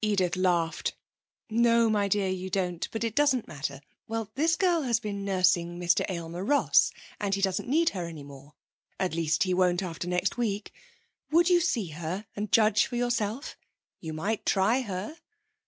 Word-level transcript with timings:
Edith 0.00 0.34
laughed. 0.34 0.96
'No, 1.48 1.88
my 1.88 2.08
dear, 2.08 2.26
you 2.28 2.50
don't. 2.50 2.88
But 2.90 3.04
it 3.04 3.14
doesn't 3.14 3.46
matter. 3.46 3.80
Well, 4.08 4.28
this 4.34 4.56
girl 4.56 4.82
has 4.82 4.98
been 4.98 5.24
nursing 5.24 5.78
Mr 5.78 6.04
Aylmer 6.10 6.44
Ross, 6.44 6.90
and 7.20 7.36
he 7.36 7.40
doesn't 7.40 7.68
need 7.68 7.90
her 7.90 8.08
any 8.08 8.24
more 8.24 8.54
at 8.98 9.14
least 9.14 9.44
he 9.44 9.54
won't 9.54 9.80
after 9.80 10.08
next 10.08 10.36
week. 10.36 10.72
Would 11.30 11.48
you 11.48 11.60
see 11.60 11.90
her 11.90 12.26
and 12.34 12.50
judge 12.50 12.86
for 12.86 12.96
yourself? 12.96 13.56
You 14.00 14.12
might 14.12 14.44
try 14.44 14.80
her.' 14.80 15.16